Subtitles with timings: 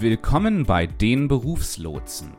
[0.00, 2.32] Willkommen bei den Berufslotsen.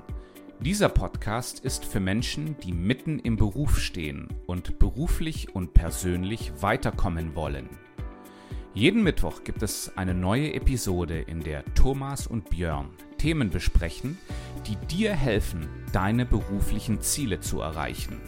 [0.62, 7.36] Dieser Podcast ist für Menschen, die mitten im Beruf stehen und beruflich und persönlich weiterkommen
[7.36, 7.70] wollen.
[8.74, 12.90] Jeden Mittwoch gibt es eine neue Episode, in der Thomas und Björn
[13.20, 14.18] Themen besprechen,
[14.66, 18.20] die dir helfen, deine beruflichen Ziele zu erreichen.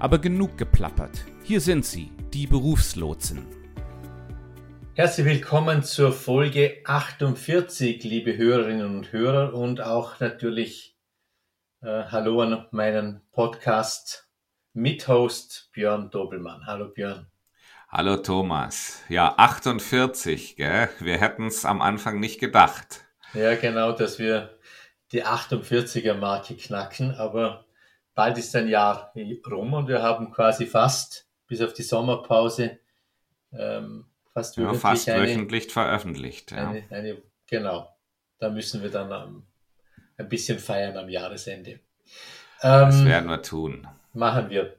[0.00, 1.24] Aber genug geplappert.
[1.44, 3.46] Hier sind sie, die Berufslotsen.
[4.96, 10.96] Herzlich willkommen zur Folge 48, liebe Hörerinnen und Hörer und auch natürlich
[11.82, 14.30] äh, Hallo an meinen Podcast
[14.72, 16.64] Mithost Björn Dobelmann.
[16.64, 17.26] Hallo Björn.
[17.90, 19.04] Hallo Thomas.
[19.10, 20.88] Ja, 48, gell?
[21.00, 23.04] Wir hätten es am Anfang nicht gedacht.
[23.34, 24.58] Ja, genau, dass wir
[25.12, 27.66] die 48er Marke knacken, aber
[28.14, 29.12] bald ist ein Jahr
[29.46, 32.78] rum und wir haben quasi fast bis auf die Sommerpause
[33.52, 36.52] ähm, fast wöchentlich, ja, fast wöchentlich eine, veröffentlicht.
[36.52, 36.68] Ja.
[36.68, 37.88] Eine, eine, genau,
[38.38, 39.46] da müssen wir dann um,
[40.18, 41.80] ein bisschen feiern am Jahresende.
[42.60, 43.88] das ähm, werden wir tun.
[44.12, 44.76] Machen wir.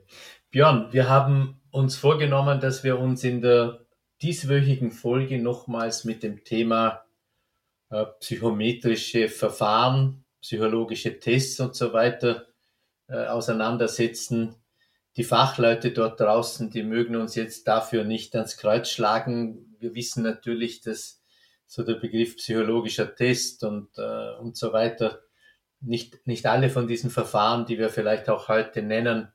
[0.52, 3.80] Björn, wir haben uns vorgenommen, dass wir uns in der
[4.22, 7.06] dieswöchigen Folge nochmals mit dem Thema
[7.90, 12.46] äh, psychometrische Verfahren, psychologische Tests und so weiter
[13.08, 14.56] äh, auseinandersetzen.
[15.18, 19.76] Die Fachleute dort draußen, die mögen uns jetzt dafür nicht ans Kreuz schlagen.
[19.80, 21.24] Wir wissen natürlich, dass
[21.66, 25.24] so der Begriff psychologischer Test und, äh, und so weiter
[25.82, 29.32] nicht, nicht alle von diesen Verfahren, die wir vielleicht auch heute nennen,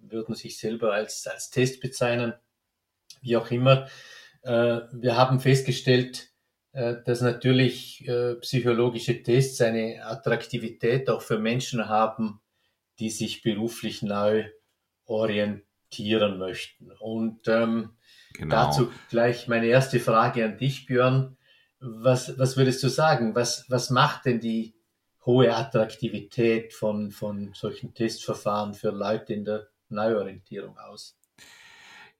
[0.00, 2.32] würden sich selber als, als Test bezeichnen,
[3.20, 3.88] wie auch immer.
[4.42, 6.30] Äh, wir haben festgestellt,
[6.72, 12.40] äh, dass natürlich äh, psychologische Tests eine Attraktivität auch für Menschen haben,
[12.98, 14.44] die sich beruflich neu
[15.06, 16.90] orientieren möchten.
[17.00, 17.90] Und ähm,
[18.34, 18.66] genau.
[18.66, 21.36] dazu gleich meine erste Frage an dich, Björn.
[21.80, 23.34] Was, was würdest du sagen?
[23.34, 24.74] Was, was macht denn die
[25.24, 31.16] hohe Attraktivität von, von solchen Testverfahren für Leute in der Neuorientierung aus?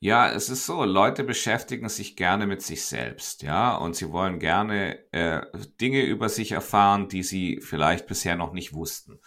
[0.04, 4.41] Ja, es ist so, Leute beschäftigen sich gerne mit sich selbst, ja, und sie wollen
[4.41, 5.43] gerne äh,
[5.81, 9.20] Dinge über sich erfahren, die sie vielleicht bisher noch nicht wussten.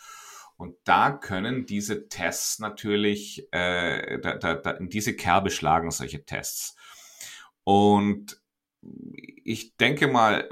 [0.58, 6.24] Und da können diese Tests natürlich, äh, da, da, da, in diese Kerbe schlagen solche
[6.24, 6.76] Tests.
[7.64, 8.42] Und
[9.44, 10.50] ich denke mal,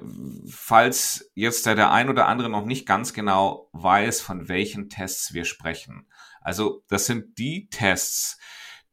[0.47, 5.34] falls jetzt der, der ein oder andere noch nicht ganz genau weiß, von welchen Tests
[5.34, 6.08] wir sprechen.
[6.41, 8.38] Also das sind die Tests,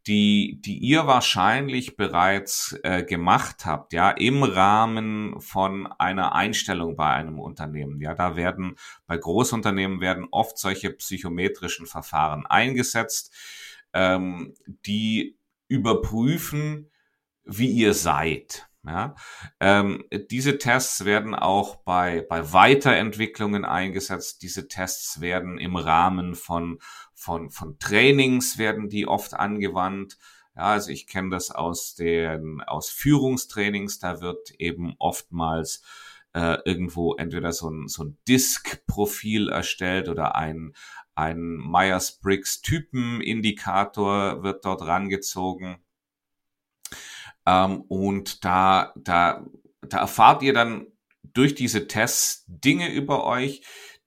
[0.07, 7.11] die, die ihr wahrscheinlich bereits äh, gemacht habt, ja, im Rahmen von einer Einstellung bei
[7.11, 8.01] einem Unternehmen.
[8.01, 13.35] Ja, da werden bei Großunternehmen werden oft solche psychometrischen Verfahren eingesetzt,
[13.93, 14.55] ähm,
[14.87, 15.37] die
[15.69, 16.91] überprüfen,
[17.45, 18.67] wie ihr seid.
[18.83, 19.15] Ja,
[19.61, 24.41] ähm, diese Tests werden auch bei, bei Weiterentwicklungen eingesetzt.
[24.41, 26.79] Diese Tests werden im Rahmen von,
[27.21, 30.19] von, von Trainings werden die oft angewandt.
[30.57, 33.99] Ja, also ich kenne das aus den, aus Führungstrainings.
[33.99, 35.83] Da wird eben oftmals
[36.33, 40.73] äh, irgendwo entweder so ein, so ein Disk-Profil erstellt oder ein,
[41.15, 45.85] ein Myers-Briggs-Typen-Indikator wird dort rangezogen
[47.47, 49.47] ähm, und da, da,
[49.83, 50.89] da erfahrt ihr dann
[51.23, 53.63] durch diese Tests Dinge über euch,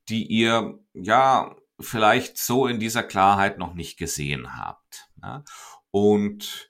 [0.10, 5.10] die ihr ja vielleicht so in dieser Klarheit noch nicht gesehen habt.
[5.22, 5.44] Ja?
[5.92, 6.70] Und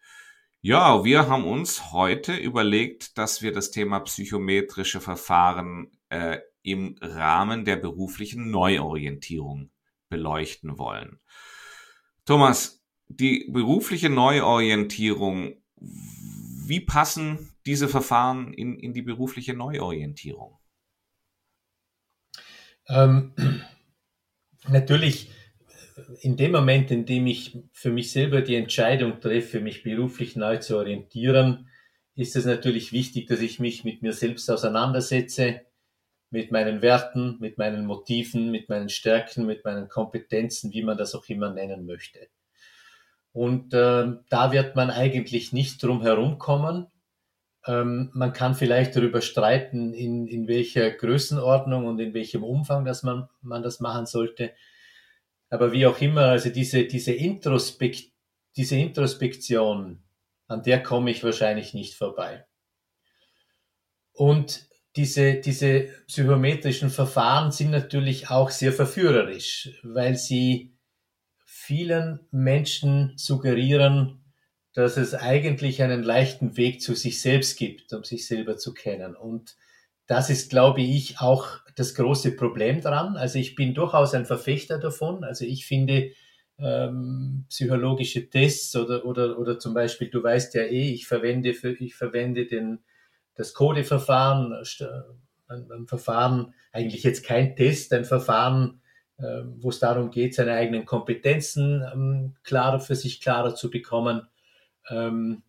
[0.61, 7.65] ja, wir haben uns heute überlegt, dass wir das Thema psychometrische Verfahren äh, im Rahmen
[7.65, 9.71] der beruflichen Neuorientierung
[10.09, 11.19] beleuchten wollen.
[12.25, 15.61] Thomas, die berufliche Neuorientierung
[16.65, 20.57] wie passen diese Verfahren in, in die berufliche Neuorientierung?
[22.87, 23.33] Ähm,
[24.69, 25.29] natürlich,
[26.21, 30.57] in dem Moment, in dem ich für mich selber die Entscheidung treffe, mich beruflich neu
[30.57, 31.69] zu orientieren,
[32.15, 35.61] ist es natürlich wichtig, dass ich mich mit mir selbst auseinandersetze,
[36.29, 41.13] mit meinen Werten, mit meinen Motiven, mit meinen Stärken, mit meinen Kompetenzen, wie man das
[41.13, 42.27] auch immer nennen möchte.
[43.31, 46.87] Und äh, da wird man eigentlich nicht drum herumkommen.
[47.65, 53.03] Ähm, man kann vielleicht darüber streiten, in, in welcher Größenordnung und in welchem Umfang dass
[53.03, 54.53] man, man das machen sollte.
[55.49, 58.11] Aber wie auch immer, also diese, diese, Introspekt,
[58.57, 60.03] diese Introspektion,
[60.47, 62.45] an der komme ich wahrscheinlich nicht vorbei.
[64.13, 70.75] Und diese, diese psychometrischen Verfahren sind natürlich auch sehr verführerisch, weil sie
[71.45, 74.22] vielen Menschen suggerieren,
[74.73, 79.15] dass es eigentlich einen leichten Weg zu sich selbst gibt, um sich selber zu kennen.
[79.15, 79.55] Und
[80.07, 83.15] das ist, glaube ich, auch das große Problem dran.
[83.15, 85.23] Also ich bin durchaus ein Verfechter davon.
[85.23, 86.11] Also ich finde
[86.59, 91.71] ähm, psychologische Tests oder, oder, oder zum Beispiel, du weißt ja eh, ich verwende, für,
[91.71, 92.79] ich verwende den,
[93.35, 94.53] das Codeverfahren,
[95.47, 98.81] ein, ein Verfahren, eigentlich jetzt kein Test, ein Verfahren,
[99.17, 104.27] äh, wo es darum geht, seine eigenen Kompetenzen ähm, klarer für sich klarer zu bekommen.
[104.89, 105.43] Ähm,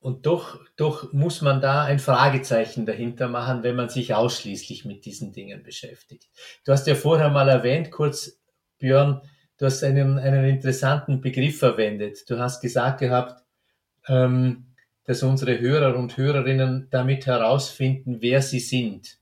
[0.00, 5.06] und doch, doch muss man da ein Fragezeichen dahinter machen, wenn man sich ausschließlich mit
[5.06, 6.28] diesen Dingen beschäftigt.
[6.64, 8.38] Du hast ja vorher mal erwähnt, kurz,
[8.78, 9.22] Björn,
[9.56, 12.28] du hast einen, einen interessanten Begriff verwendet.
[12.28, 13.42] Du hast gesagt gehabt,
[14.06, 19.18] ähm, dass unsere Hörer und Hörerinnen damit herausfinden, wer sie sind.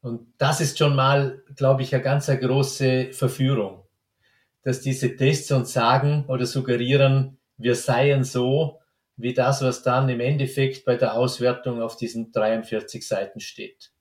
[0.00, 3.84] Und das ist schon mal, glaube ich, eine ganz eine große Verführung,
[4.62, 8.80] dass diese Tests uns sagen oder suggerieren, wir seien so,
[9.16, 13.92] wie das, was dann im Endeffekt bei der Auswertung auf diesen 43 Seiten steht.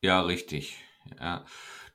[0.00, 0.76] Ja, richtig.
[1.20, 1.44] Ja.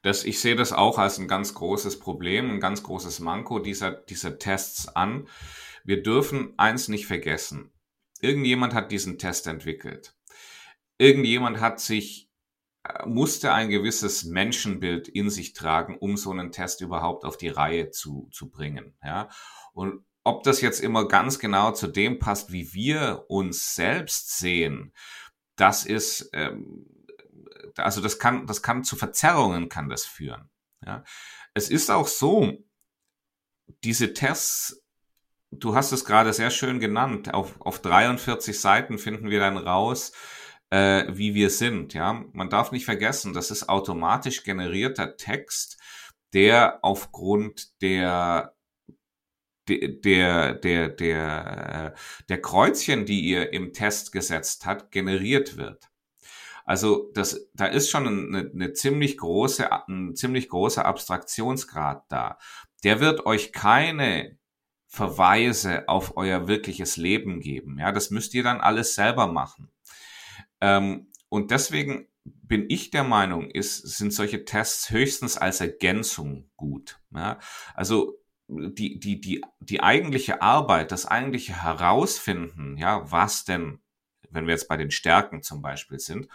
[0.04, 3.92] Das, ich sehe das auch als ein ganz großes Problem, ein ganz großes Manko dieser,
[3.92, 5.28] dieser Tests an.
[5.84, 7.72] Wir dürfen eins nicht vergessen.
[8.20, 10.16] Irgendjemand hat diesen Test entwickelt.
[10.98, 12.31] Irgendjemand hat sich,
[13.06, 17.92] musste ein gewisses Menschenbild in sich tragen, um so einen Test überhaupt auf die Reihe
[17.92, 18.96] zu, zu bringen.
[19.04, 19.30] Ja.
[19.74, 24.94] Und ob das jetzt immer ganz genau zu dem passt, wie wir uns selbst sehen,
[25.56, 26.88] das ist, ähm,
[27.78, 30.50] also das kann, das kann zu Verzerrungen kann das führen.
[30.86, 31.04] Ja.
[31.54, 32.64] Es ist auch so,
[33.84, 34.84] diese Tests,
[35.52, 40.14] du hast es gerade sehr schön genannt, auf, auf 43 Seiten finden wir dann raus,
[40.72, 41.94] äh, wie wir sind.
[41.94, 45.80] Ja, man darf nicht vergessen, das ist automatisch generierter Text,
[46.34, 48.56] der aufgrund der
[49.70, 51.96] der, der, der,
[52.28, 55.92] der Kreuzchen, die ihr im Test gesetzt habt, generiert wird.
[56.66, 62.38] Also das, da ist schon eine, eine ziemlich große, ein ziemlich großer Abstraktionsgrad da.
[62.84, 64.38] Der wird euch keine
[64.88, 67.80] Verweise auf euer wirkliches Leben geben.
[67.80, 69.71] Ja, das müsst ihr dann alles selber machen.
[70.62, 77.00] Ähm, und deswegen bin ich der Meinung, ist, sind solche Tests höchstens als Ergänzung gut.
[77.14, 77.40] Ja?
[77.74, 78.18] Also
[78.48, 83.80] die, die, die, die eigentliche Arbeit, das eigentliche Herausfinden, ja, was denn,
[84.30, 86.28] wenn wir jetzt bei den Stärken zum Beispiel sind,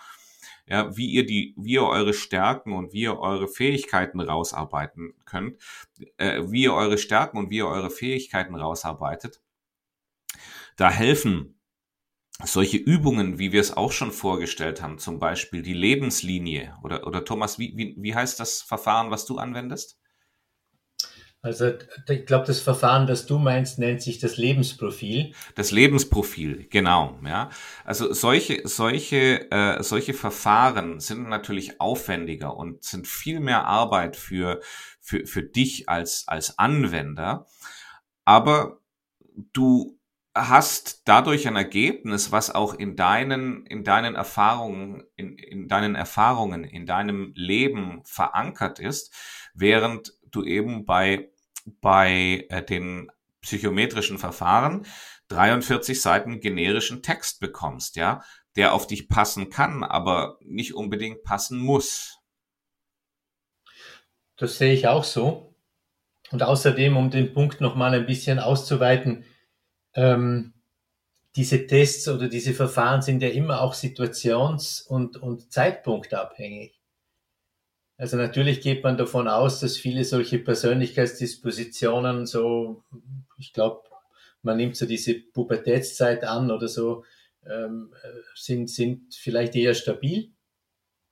[0.67, 5.61] ja, wie ihr die, wie ihr eure Stärken und wie ihr eure Fähigkeiten rausarbeiten könnt,
[6.17, 9.41] äh, wie ihr eure Stärken und wie ihr eure Fähigkeiten rausarbeitet,
[10.77, 11.56] da helfen
[12.45, 17.25] solche Übungen, wie wir es auch schon vorgestellt haben, zum Beispiel die Lebenslinie oder, oder
[17.25, 19.99] Thomas, wie, wie, wie heißt das Verfahren, was du anwendest?
[21.47, 21.75] Also
[22.09, 25.33] ich glaube, das Verfahren, das du meinst, nennt sich das Lebensprofil.
[25.55, 27.21] Das Lebensprofil, genau.
[27.25, 27.51] Ja,
[27.85, 34.61] also solche solche äh, solche Verfahren sind natürlich aufwendiger und sind viel mehr Arbeit für
[35.01, 37.47] für für dich als als Anwender.
[38.25, 38.81] Aber
[39.53, 39.96] du
[40.37, 46.65] hast dadurch ein Ergebnis, was auch in deinen in deinen Erfahrungen in in deinen Erfahrungen
[46.65, 49.13] in deinem Leben verankert ist,
[49.55, 51.31] während du eben bei
[51.81, 53.11] bei äh, den
[53.41, 54.87] psychometrischen Verfahren
[55.29, 58.23] 43 Seiten generischen Text bekommst, ja,
[58.57, 62.19] der auf dich passen kann, aber nicht unbedingt passen muss.
[64.37, 65.55] Das sehe ich auch so.
[66.31, 69.25] Und außerdem, um den Punkt nochmal ein bisschen auszuweiten,
[69.97, 70.53] ähm,
[71.35, 76.81] diese Tests oder diese Verfahren sind ja immer auch situations- und, und zeitpunktabhängig.
[77.99, 82.83] Also natürlich geht man davon aus, dass viele solche Persönlichkeitsdispositionen so,
[83.39, 83.83] ich glaube,
[84.43, 87.05] man nimmt so diese Pubertätszeit an oder so,
[87.47, 87.95] ähm,
[88.35, 90.31] sind, sind vielleicht eher stabil.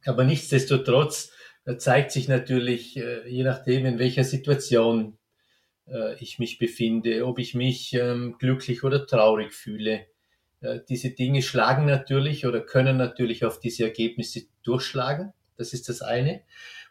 [0.05, 1.33] Aber nichtsdestotrotz
[1.65, 5.17] äh, zeigt sich natürlich, äh, je nachdem, in welcher Situation
[5.87, 10.07] äh, ich mich befinde, ob ich mich ähm, glücklich oder traurig fühle.
[10.61, 15.33] Äh, diese Dinge schlagen natürlich oder können natürlich auf diese Ergebnisse durchschlagen.
[15.57, 16.43] Das ist das eine.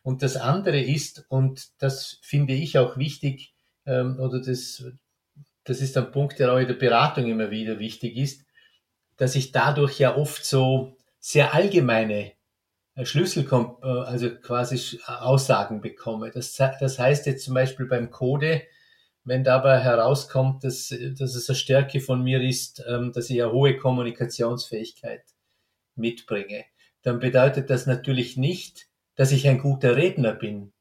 [0.03, 3.53] Und das andere ist, und das finde ich auch wichtig,
[3.85, 4.85] ähm, oder das,
[5.63, 8.45] das ist ein Punkt, der auch in der Beratung immer wieder wichtig ist,
[9.17, 12.33] dass ich dadurch ja oft so sehr allgemeine
[12.95, 13.47] äh, Schlüssel,
[13.81, 16.31] also quasi Aussagen bekomme.
[16.31, 18.61] Das, das heißt jetzt zum Beispiel beim Code,
[19.25, 23.51] wenn dabei herauskommt, dass, dass es eine Stärke von mir ist, ähm, dass ich eine
[23.51, 25.23] hohe Kommunikationsfähigkeit
[25.95, 26.65] mitbringe,
[27.03, 30.73] dann bedeutet das natürlich nicht, dass ich ein guter Redner bin,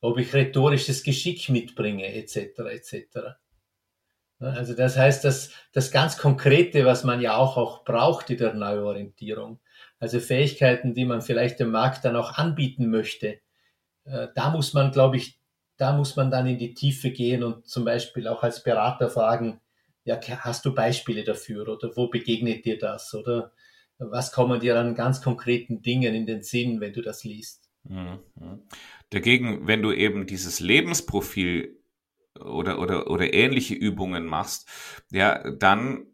[0.00, 2.58] ob ich rhetorisches Geschick mitbringe, etc.
[2.70, 3.18] etc.
[4.40, 8.54] Also das heißt, dass das ganz Konkrete, was man ja auch, auch braucht in der
[8.54, 9.58] Neuorientierung,
[9.98, 13.40] also Fähigkeiten, die man vielleicht dem Markt dann auch anbieten möchte,
[14.04, 15.37] äh, da muss man, glaube ich,
[15.78, 19.60] da muss man dann in die Tiefe gehen und zum Beispiel auch als Berater fragen,
[20.04, 23.52] ja, hast du Beispiele dafür oder wo begegnet dir das oder
[23.98, 27.68] was kommen dir an ganz konkreten Dingen in den Sinn, wenn du das liest?
[27.84, 28.18] Mhm.
[29.10, 31.80] Dagegen, wenn du eben dieses Lebensprofil
[32.38, 34.68] oder, oder, oder ähnliche Übungen machst,
[35.10, 36.06] ja, dann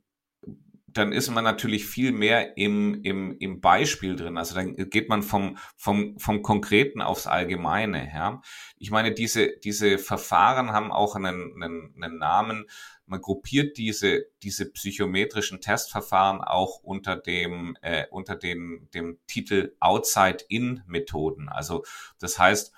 [0.94, 4.38] dann ist man natürlich viel mehr im, im, im Beispiel drin.
[4.38, 8.10] Also dann geht man vom, vom, vom Konkreten aufs Allgemeine.
[8.14, 8.40] Ja.
[8.78, 12.66] Ich meine, diese, diese Verfahren haben auch einen, einen, einen Namen.
[13.06, 21.48] Man gruppiert diese, diese psychometrischen Testverfahren auch unter dem, äh, unter den, dem Titel Outside-In-Methoden.
[21.48, 21.84] Also
[22.18, 22.72] das heißt,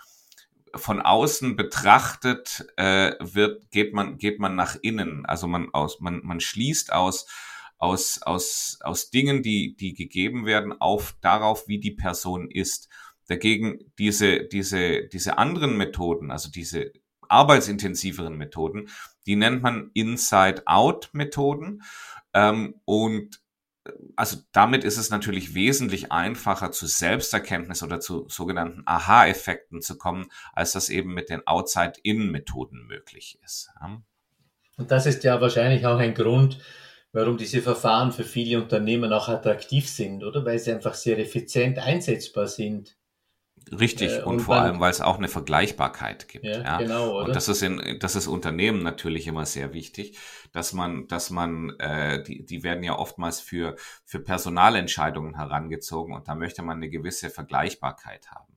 [0.74, 5.26] von außen betrachtet äh, wird, geht man, geht man nach innen.
[5.26, 7.26] Also man aus, man, man schließt aus,
[7.78, 12.88] aus, aus, aus Dingen, die, die gegeben werden, auf darauf, wie die Person ist.
[13.28, 16.92] Dagegen diese, diese, diese anderen Methoden, also diese
[17.28, 18.88] arbeitsintensiveren Methoden,
[19.26, 21.82] die nennt man Inside-Out-Methoden.
[22.32, 23.40] Ähm, und
[23.84, 29.98] äh, also damit ist es natürlich wesentlich einfacher zu Selbsterkenntnis oder zu sogenannten Aha-Effekten zu
[29.98, 33.70] kommen, als das eben mit den Outside-In-Methoden möglich ist.
[34.76, 36.60] Und das ist ja wahrscheinlich auch ein Grund,
[37.12, 40.44] warum diese Verfahren für viele Unternehmen auch attraktiv sind, oder?
[40.44, 42.96] Weil sie einfach sehr effizient einsetzbar sind.
[43.72, 46.44] Richtig, äh, und, und, vor allem, weil es auch eine Vergleichbarkeit gibt.
[46.44, 46.78] Ja, ja.
[46.78, 47.16] genau.
[47.16, 47.26] Oder?
[47.26, 50.18] Und das ist in, das ist Unternehmen natürlich immer sehr wichtig,
[50.52, 56.28] dass man, dass man, äh, die, die werden ja oftmals für, für Personalentscheidungen herangezogen und
[56.28, 58.56] da möchte man eine gewisse Vergleichbarkeit haben.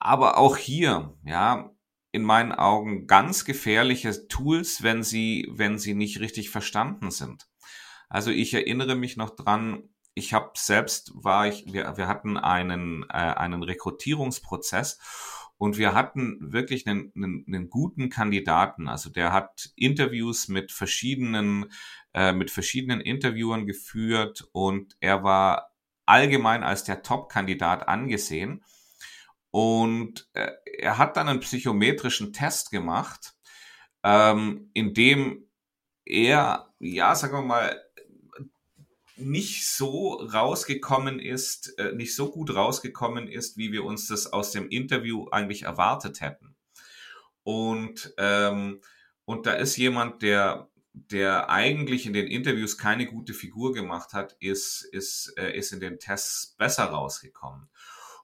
[0.00, 1.70] Aber auch hier, ja,
[2.12, 7.48] in meinen Augen ganz gefährliche Tools, wenn sie, wenn sie nicht richtig verstanden sind.
[8.08, 13.04] Also ich erinnere mich noch dran, ich habe selbst war ich, wir, wir hatten einen,
[13.04, 14.98] äh, einen Rekrutierungsprozess
[15.56, 18.88] und wir hatten wirklich einen, einen, einen guten Kandidaten.
[18.88, 21.72] Also der hat Interviews mit verschiedenen,
[22.12, 25.70] äh, mit verschiedenen Interviewern geführt und er war
[26.04, 28.64] allgemein als der Top-Kandidat angesehen.
[29.52, 33.34] Und äh, er hat dann einen psychometrischen Test gemacht,
[34.02, 35.46] ähm, in dem
[36.06, 37.82] er, ja, sagen wir mal,
[39.16, 44.52] nicht so rausgekommen ist, äh, nicht so gut rausgekommen ist, wie wir uns das aus
[44.52, 46.56] dem Interview eigentlich erwartet hätten.
[47.44, 48.80] Und, ähm,
[49.26, 54.34] und da ist jemand, der, der eigentlich in den Interviews keine gute Figur gemacht hat,
[54.40, 57.68] ist, ist, äh, ist in den Tests besser rausgekommen.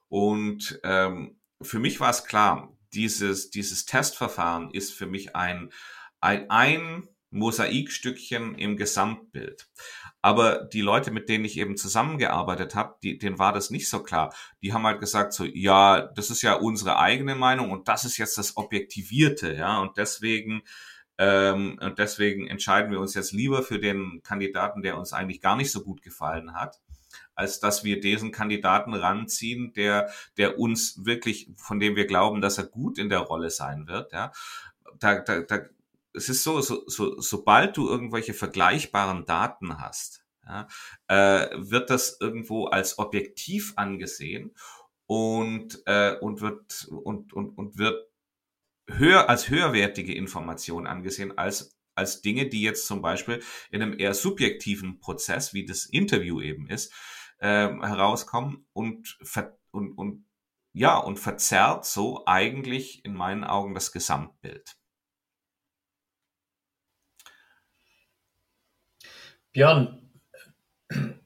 [0.09, 5.69] Und ähm, für mich war es klar, dieses, dieses Testverfahren ist für mich ein,
[6.19, 9.69] ein, ein Mosaikstückchen im Gesamtbild.
[10.21, 14.01] Aber die Leute, mit denen ich eben zusammengearbeitet habe, die, denen war das nicht so
[14.01, 14.33] klar.
[14.61, 18.17] Die haben halt gesagt so, ja, das ist ja unsere eigene Meinung und das ist
[18.17, 20.63] jetzt das Objektivierte, ja, und deswegen
[21.17, 25.55] ähm, und deswegen entscheiden wir uns jetzt lieber für den Kandidaten, der uns eigentlich gar
[25.55, 26.79] nicht so gut gefallen hat
[27.39, 32.57] als dass wir diesen Kandidaten ranziehen, der, der uns wirklich, von dem wir glauben, dass
[32.57, 34.11] er gut in der Rolle sein wird.
[34.11, 34.33] Ja,
[34.99, 35.61] da, da, da,
[36.13, 40.67] es ist so, so, so, sobald du irgendwelche vergleichbaren Daten hast, ja,
[41.07, 44.53] äh, wird das irgendwo als objektiv angesehen
[45.05, 48.05] und, äh, und wird und, und, und wird
[48.89, 54.13] höher als höherwertige Information angesehen als als Dinge, die jetzt zum Beispiel in einem eher
[54.13, 56.93] subjektiven Prozess, wie das Interview eben ist,
[57.39, 60.25] äh, herauskommen und, ver und, und
[60.73, 64.75] ja, und verzerrt so eigentlich in meinen Augen das Gesamtbild.
[69.51, 69.99] Björn,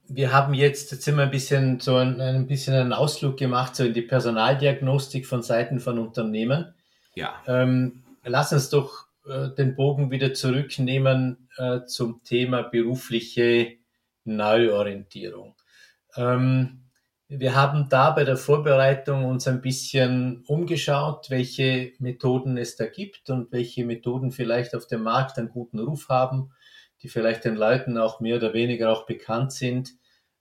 [0.07, 3.75] wir haben jetzt, jetzt sind wir ein bisschen so ein, ein bisschen einen Ausflug gemacht,
[3.75, 6.73] so in die Personaldiagnostik von Seiten von Unternehmen.
[7.15, 7.41] Ja.
[7.47, 13.77] Ähm, lass uns doch äh, den Bogen wieder zurücknehmen äh, zum Thema berufliche
[14.23, 15.55] Neuorientierung.
[16.15, 16.83] Ähm,
[17.27, 23.29] wir haben da bei der Vorbereitung uns ein bisschen umgeschaut, welche Methoden es da gibt
[23.29, 26.51] und welche Methoden vielleicht auf dem Markt einen guten Ruf haben,
[27.01, 29.91] die vielleicht den Leuten auch mehr oder weniger auch bekannt sind.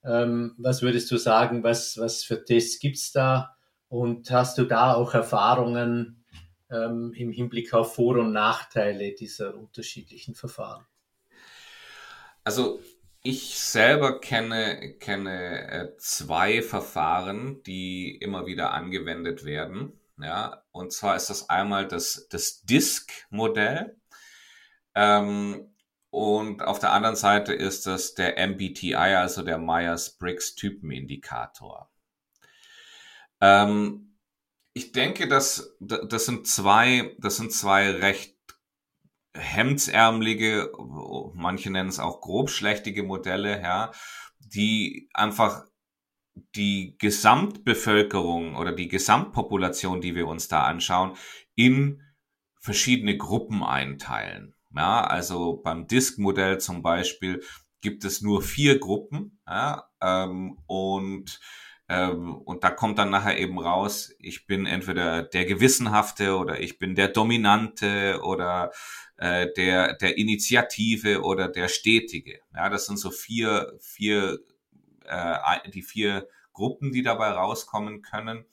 [0.04, 3.56] Ähm, was würdest du sagen, was, was für Tests gibt's da?
[3.88, 6.24] Und hast du da auch Erfahrungen
[6.70, 10.84] ähm, im Hinblick auf Vor- und Nachteile dieser unterschiedlichen Verfahren?
[12.44, 12.80] Also
[13.22, 20.00] ich selber kenne, kenne äh, zwei Verfahren, die immer wieder angewendet werden.
[20.18, 23.96] Ja, und zwar ist das einmal das, das Disk-Modell.
[24.94, 25.74] Ähm,
[26.10, 31.90] und auf der anderen Seite ist das der MBTI, also der Myers-Briggs Typenindikator.
[33.40, 34.18] Ähm,
[34.74, 38.31] ich denke, dass das sind zwei, das sind zwei recht
[39.34, 40.72] hemdsärmelige,
[41.34, 43.92] manche nennen es auch grobschlächtige Modelle, ja,
[44.38, 45.64] die einfach
[46.54, 51.16] die Gesamtbevölkerung oder die Gesamtpopulation, die wir uns da anschauen,
[51.54, 52.02] in
[52.60, 54.54] verschiedene Gruppen einteilen.
[54.74, 57.42] Ja, also beim Disk-Modell zum Beispiel
[57.82, 61.40] gibt es nur vier Gruppen ja, ähm, und
[62.00, 66.94] und da kommt dann nachher eben raus, ich bin entweder der Gewissenhafte oder ich bin
[66.94, 68.70] der Dominante oder
[69.16, 72.40] äh, der der Initiative oder der Stetige.
[72.54, 74.38] Ja, das sind so vier vier
[75.04, 78.44] äh, die vier Gruppen, die dabei rauskommen können.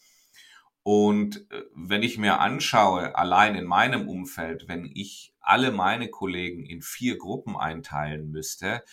[0.84, 6.66] Und äh, wenn ich mir anschaue, allein in meinem Umfeld, wenn ich alle meine Kollegen
[6.66, 8.84] in vier Gruppen einteilen müsste,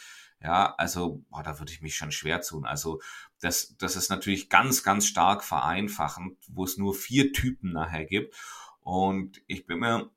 [0.42, 2.66] ja, also boah, da würde ich mich schon schwer tun.
[2.66, 3.00] Also
[3.40, 8.34] das, das ist natürlich ganz, ganz stark vereinfachend, wo es nur vier Typen nachher gibt.
[8.80, 10.10] Und ich bin mir,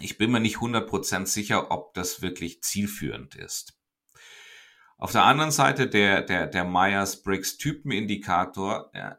[0.00, 3.78] ich bin mir nicht 100% sicher, ob das wirklich zielführend ist.
[4.96, 9.18] Auf der anderen Seite der, der, der Myers-Briggs Typenindikator, ja,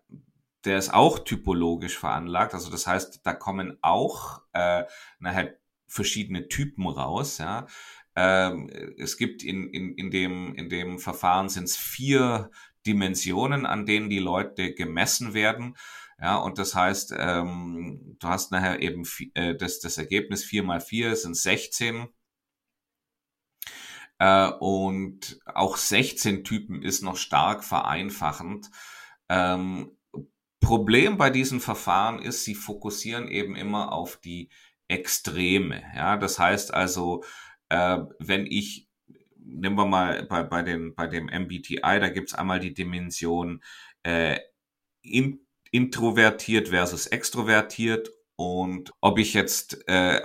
[0.64, 2.54] der ist auch typologisch veranlagt.
[2.54, 4.84] Also das heißt, da kommen auch äh,
[5.20, 7.38] nachher verschiedene Typen raus.
[7.38, 7.68] Ja.
[8.16, 12.50] Ähm, es gibt in, in, in, dem, in dem Verfahren sind es vier
[12.86, 15.76] Dimensionen, an denen die Leute gemessen werden.
[16.22, 19.04] Ja, und das heißt, ähm, du hast nachher eben
[19.34, 22.08] äh, das, das Ergebnis 4 mal 4 sind 16.
[24.20, 28.70] Äh, und auch 16 Typen ist noch stark vereinfachend.
[29.28, 29.98] Ähm,
[30.62, 34.50] Problem bei diesen Verfahren ist, sie fokussieren eben immer auf die
[34.88, 35.84] Extreme.
[35.96, 37.24] Ja, das heißt also,
[37.70, 38.88] äh, wenn ich,
[39.38, 43.64] nehmen wir mal bei, bei, den, bei dem MBTI, da gibt's einmal die Dimension
[44.04, 44.40] äh,
[45.02, 48.10] in, introvertiert versus extrovertiert.
[48.38, 50.22] Und ob ich jetzt äh,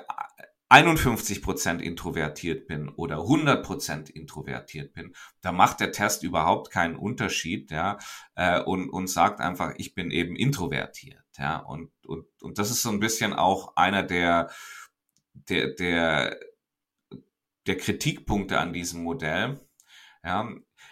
[0.71, 7.99] 51% introvertiert bin oder 100% introvertiert bin, da macht der Test überhaupt keinen Unterschied, ja,
[8.37, 12.83] äh, und, und sagt einfach, ich bin eben introvertiert, ja, und, und, und das ist
[12.83, 14.51] so ein bisschen auch einer der,
[15.35, 16.39] der, der,
[17.71, 19.61] der Kritikpunkte an diesem Modell,
[20.25, 20.51] ja.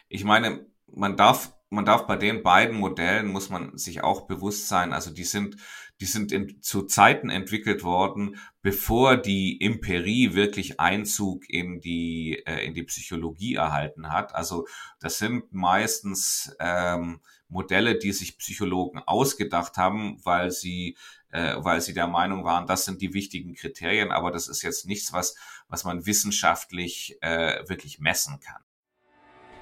[0.09, 4.69] Ich meine, man darf, man darf bei den beiden Modellen muss man sich auch bewusst
[4.69, 5.57] sein, also die sind,
[6.01, 12.65] die sind in, zu Zeiten entwickelt worden, bevor die Imperie wirklich Einzug in die, äh,
[12.65, 14.37] in die Psychologie erhalten hat.
[14.37, 14.69] Also
[15.01, 20.97] das sind meistens ähm, Modelle, die sich Psychologen ausgedacht haben, weil sie,
[21.31, 24.87] äh, weil sie der Meinung waren, das sind die wichtigen Kriterien, aber das ist jetzt
[24.87, 25.37] nichts, was,
[25.69, 28.63] was man wissenschaftlich äh, wirklich messen kann.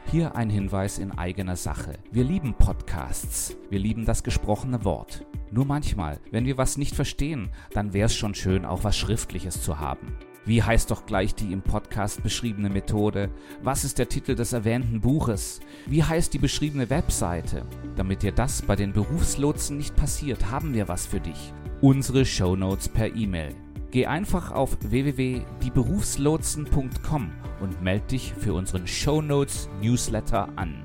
[0.09, 1.99] Hier ein Hinweis in eigener Sache.
[2.13, 3.57] Wir lieben Podcasts.
[3.71, 5.27] Wir lieben das gesprochene Wort.
[5.51, 9.61] Nur manchmal, wenn wir was nicht verstehen, dann wäre es schon schön, auch was Schriftliches
[9.63, 10.17] zu haben.
[10.47, 13.31] Wie heißt doch gleich die im Podcast beschriebene Methode?
[13.65, 15.59] Was ist der Titel des erwähnten Buches?
[15.87, 17.67] Wie heißt die beschriebene Webseite?
[17.97, 21.53] Damit dir das bei den Berufslotsen nicht passiert, haben wir was für dich.
[21.81, 23.57] Unsere Shownotes per E-Mail.
[23.91, 30.85] Geh einfach auf www.dieberufslotsen.com und melde dich für unseren Shownotes Newsletter an.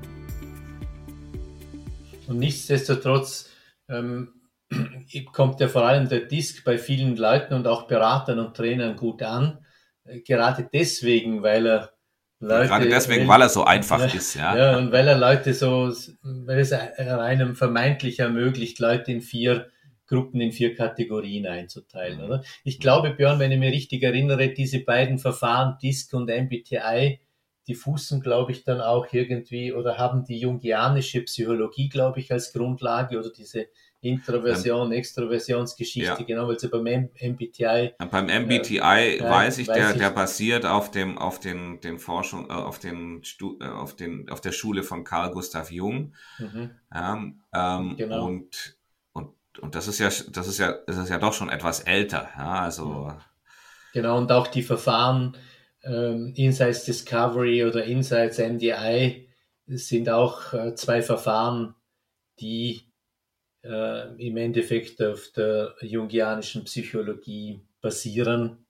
[2.26, 3.48] Und nichtsdestotrotz
[3.88, 4.32] ähm,
[5.32, 9.22] kommt ja vor allem der Disk bei vielen Leuten und auch Beratern und Trainern gut
[9.22, 9.58] an.
[10.04, 11.92] Äh, gerade deswegen, weil er
[12.42, 14.56] Leute, Gerade deswegen, weil, weil er so einfach ja, ist, ja.
[14.56, 19.68] Ja, und weil er Leute so, weil es einem vermeintlich ermöglicht, Leute in vier
[20.08, 22.24] Gruppen, in vier Kategorien einzuteilen, mhm.
[22.24, 22.44] oder?
[22.64, 27.20] Ich glaube, Björn, wenn ich mich richtig erinnere, diese beiden Verfahren, DISC und MBTI,
[27.68, 32.52] die fußen, glaube ich, dann auch irgendwie oder haben die jungianische Psychologie, glaube ich, als
[32.52, 33.66] Grundlage oder diese
[34.02, 34.98] Introversion, ja.
[34.98, 36.24] Extroversionsgeschichte, ja.
[36.26, 37.94] genau, weil sie beim MBTI.
[38.00, 41.80] Ja, beim MBTI äh, weiß ich, weiß der, ich, der basiert auf dem, auf den,
[41.80, 45.70] den Forschung, äh, auf den, Stu, äh, auf den, auf der Schule von Carl Gustav
[45.70, 46.14] Jung.
[46.40, 46.70] Mhm.
[46.92, 47.22] Ja,
[47.54, 48.26] ähm, genau.
[48.26, 48.76] Und,
[49.12, 52.28] und, und das ist ja, das ist ja, das ist ja doch schon etwas älter,
[52.36, 53.12] ja, also.
[53.92, 55.36] Genau, und auch die Verfahren,
[55.84, 59.28] ähm, Insights Discovery oder Insights MDI
[59.66, 61.76] sind auch äh, zwei Verfahren,
[62.40, 62.91] die
[63.64, 68.66] äh, im Endeffekt auf der jungianischen Psychologie basieren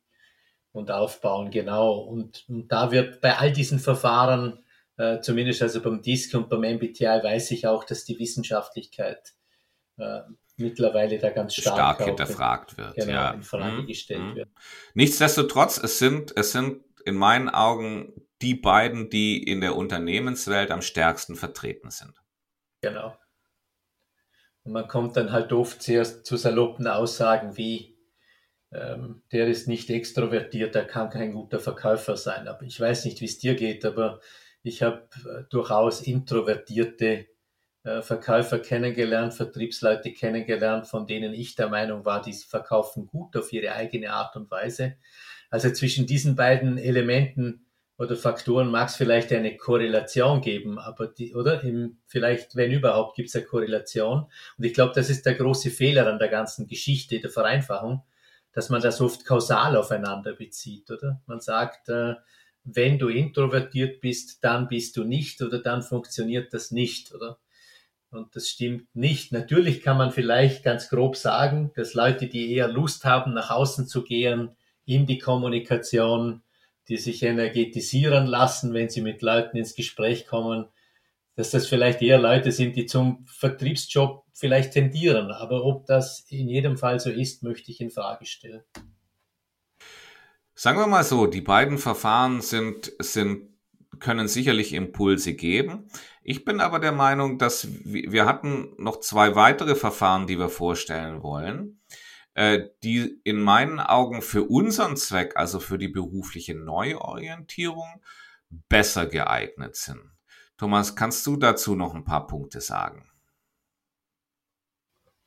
[0.73, 1.99] und aufbauen, genau.
[1.99, 4.65] Und, und da wird bei all diesen Verfahren,
[4.97, 9.35] äh, zumindest also beim DISC und beim MBTI, weiß ich auch, dass die Wissenschaftlichkeit
[9.99, 10.21] äh,
[10.57, 13.31] mittlerweile da ganz stark, stark hinterfragt wird, genau, ja.
[13.33, 13.87] in Frage mhm.
[13.87, 14.35] gestellt mhm.
[14.37, 14.49] wird.
[14.95, 20.83] Nichtsdestotrotz, es sind, es sind in meinen Augen die beiden, die in der Unternehmenswelt am
[20.83, 22.21] stärksten vertreten sind.
[22.81, 23.17] Genau.
[24.65, 27.97] Und man kommt dann halt oft sehr zu saloppen Aussagen wie,
[28.73, 32.49] ähm, der ist nicht extrovertiert, der kann kein guter Verkäufer sein.
[32.49, 34.21] Aber ich weiß nicht, wie es dir geht, aber
[34.63, 37.27] ich habe äh, durchaus introvertierte
[37.85, 43.53] äh, Verkäufer kennengelernt, Vertriebsleute kennengelernt, von denen ich der Meinung war, die verkaufen gut auf
[43.53, 44.97] ihre eigene Art und Weise.
[45.51, 47.67] Also zwischen diesen beiden Elementen
[48.03, 51.63] oder Faktoren mag es vielleicht eine Korrelation geben, aber die, oder?
[51.63, 54.27] Im, vielleicht, wenn überhaupt, gibt es eine Korrelation.
[54.59, 58.03] Und ich glaube, das ist der große Fehler an der ganzen Geschichte der Vereinfachung,
[58.53, 61.23] dass man das oft kausal aufeinander bezieht, oder?
[61.27, 62.17] Man sagt, äh,
[62.65, 67.39] wenn du introvertiert bist, dann bist du nicht oder dann funktioniert das nicht, oder?
[68.11, 69.31] Und das stimmt nicht.
[69.31, 73.87] Natürlich kann man vielleicht ganz grob sagen, dass Leute, die eher Lust haben, nach außen
[73.87, 76.43] zu gehen, in die Kommunikation,
[76.89, 80.67] die sich energetisieren lassen, wenn sie mit Leuten ins Gespräch kommen,
[81.35, 85.31] dass das vielleicht eher Leute sind, die zum Vertriebsjob vielleicht tendieren.
[85.31, 88.63] Aber ob das in jedem Fall so ist, möchte ich in Frage stellen.
[90.55, 93.49] Sagen wir mal so, die beiden Verfahren sind, sind,
[93.99, 95.89] können sicherlich Impulse geben.
[96.23, 101.23] Ich bin aber der Meinung, dass wir hatten noch zwei weitere Verfahren, die wir vorstellen
[101.23, 101.81] wollen,
[102.35, 108.03] die in meinen Augen für unseren Zweck, also für die berufliche Neuorientierung,
[108.69, 110.01] besser geeignet sind.
[110.57, 113.09] Thomas, kannst du dazu noch ein paar Punkte sagen?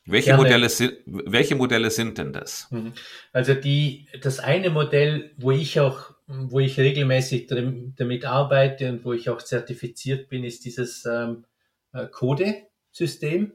[0.07, 2.67] Welche Modelle, sind, welche Modelle sind denn das?
[2.69, 2.93] Mhm.
[3.33, 9.13] Also die, das eine Modell, wo ich auch, wo ich regelmäßig damit arbeite und wo
[9.13, 11.45] ich auch zertifiziert bin, ist dieses ähm,
[11.91, 13.51] äh, Code-System.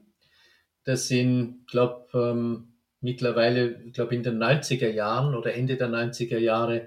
[0.83, 6.39] Das sind, glaube ähm, mittlerweile, ich glaube in den 90er Jahren oder Ende der 90er
[6.39, 6.87] Jahre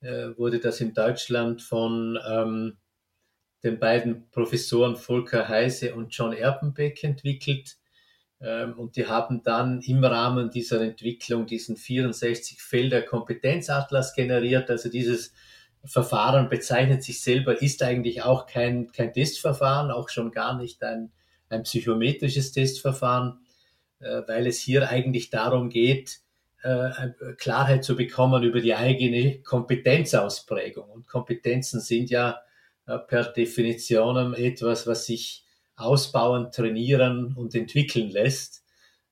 [0.00, 2.76] äh, wurde das in Deutschland von ähm,
[3.62, 7.78] den beiden Professoren Volker Heise und John Erpenbeck entwickelt
[8.40, 14.70] ähm, und die haben dann im Rahmen dieser Entwicklung diesen 64 Felder Kompetenzatlas generiert.
[14.70, 15.32] Also dieses
[15.84, 21.10] Verfahren bezeichnet sich selber, ist eigentlich auch kein, kein Testverfahren, auch schon gar nicht ein,
[21.48, 23.43] ein psychometrisches Testverfahren,
[24.26, 26.20] weil es hier eigentlich darum geht,
[26.64, 30.88] äh, Klarheit zu bekommen über die eigene Kompetenzausprägung.
[30.90, 32.40] Und Kompetenzen sind ja
[32.86, 35.44] äh, per Definition etwas, was sich
[35.76, 38.64] ausbauen, trainieren und entwickeln lässt,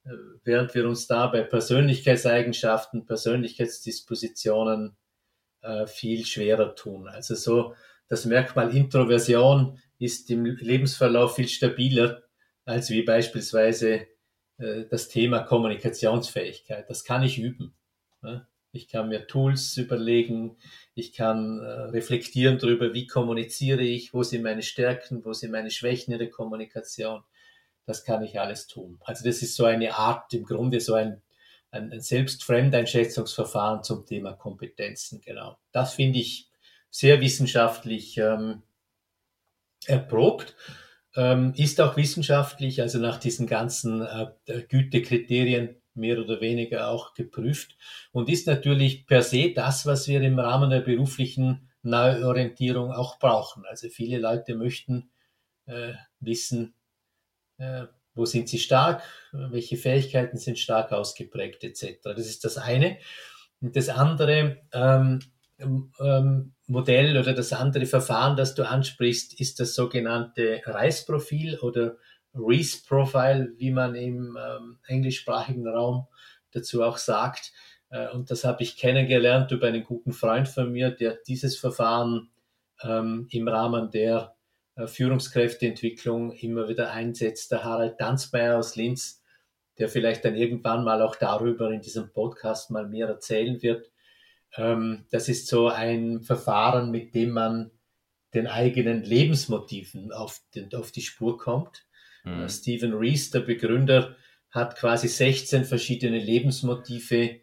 [0.05, 0.11] äh,
[0.45, 4.97] während wir uns da bei Persönlichkeitseigenschaften, Persönlichkeitsdispositionen
[5.63, 7.09] äh, viel schwerer tun.
[7.09, 7.75] Also so
[8.09, 12.23] das Merkmal Introversion ist im Lebensverlauf viel stabiler
[12.65, 14.07] als wie beispielsweise äh,
[14.91, 16.89] das Thema Kommunikationsfähigkeit.
[16.89, 17.75] Das kann ich üben.
[18.23, 18.47] Ne?
[18.73, 20.57] Ich kann mir Tools überlegen,
[20.95, 25.71] ich kann äh, reflektieren darüber, wie kommuniziere ich, wo sind meine Stärken, wo sind meine
[25.71, 27.23] Schwächen in der Kommunikation.
[27.85, 28.99] Das kann ich alles tun.
[29.03, 31.21] Also das ist so eine Art, im Grunde so ein,
[31.71, 35.21] ein, ein Selbstfremdeinschätzungsverfahren zum Thema Kompetenzen.
[35.21, 35.59] Genau.
[35.73, 36.49] Das finde ich
[36.89, 38.63] sehr wissenschaftlich ähm,
[39.87, 40.57] erprobt.
[41.15, 47.77] Ähm, ist auch wissenschaftlich, also nach diesen ganzen äh, Gütekriterien mehr oder weniger auch geprüft
[48.13, 53.65] und ist natürlich per se das, was wir im Rahmen der beruflichen Neuorientierung auch brauchen.
[53.67, 55.11] Also viele Leute möchten
[55.67, 56.75] äh, wissen,
[57.59, 61.99] äh, wo sind sie stark, welche Fähigkeiten sind stark ausgeprägt etc.
[62.03, 62.99] Das ist das eine.
[63.61, 65.21] Und das andere ähm,
[65.63, 71.97] ähm, Modell oder das andere Verfahren, das du ansprichst, ist das sogenannte Reisprofil oder
[72.35, 76.07] Reese Profile, wie man im ähm, englischsprachigen Raum
[76.53, 77.53] dazu auch sagt.
[77.91, 82.31] Äh, und das habe ich kennengelernt über einen guten Freund von mir, der dieses Verfahren
[82.83, 84.35] ähm, im Rahmen der
[84.77, 87.53] äh, Führungskräfteentwicklung immer wieder einsetzt.
[87.53, 89.23] Der Harald Danzmeier aus Linz,
[89.79, 93.92] der vielleicht dann irgendwann mal auch darüber in diesem Podcast mal mehr erzählen wird.
[94.57, 97.71] Ähm, das ist so ein Verfahren, mit dem man
[98.35, 101.85] den eigenen Lebensmotiven auf, den, auf die Spur kommt.
[102.25, 102.49] Mhm.
[102.49, 104.17] Stephen Rees, der Begründer,
[104.51, 107.41] hat quasi 16 verschiedene Lebensmotive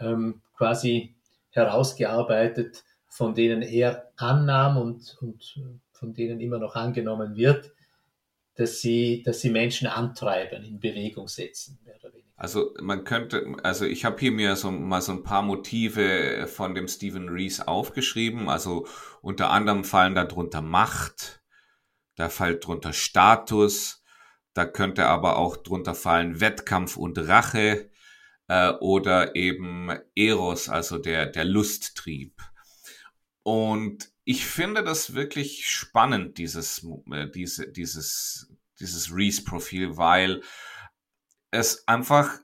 [0.00, 1.16] ähm, quasi
[1.50, 5.60] herausgearbeitet, von denen er annahm und, und
[5.92, 7.72] von denen immer noch angenommen wird,
[8.56, 11.78] dass sie, dass sie Menschen antreiben, in Bewegung setzen.
[12.38, 16.72] Also man könnte, also ich habe hier mir so mal so ein paar Motive von
[16.72, 18.48] dem Stephen Rees aufgeschrieben.
[18.48, 18.86] Also
[19.20, 21.42] unter anderem fallen darunter Macht,
[22.14, 24.04] da fällt drunter Status,
[24.54, 27.90] da könnte aber auch drunter fallen Wettkampf und Rache
[28.46, 32.40] äh, oder eben Eros, also der, der Lusttrieb.
[33.42, 40.42] Und ich finde das wirklich spannend, dieses, äh, diese, dieses, dieses Reese-Profil, weil
[41.50, 42.38] es einfach